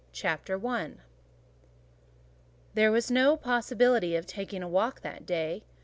CHAPTER 0.13 0.59
I 0.67 0.93
There 2.73 2.91
was 2.91 3.11
no 3.11 3.37
possibility 3.37 4.15
of 4.15 4.25
taking 4.25 4.63
a 4.63 4.67
walk 4.67 5.01
that 5.01 5.27
day. 5.27 5.63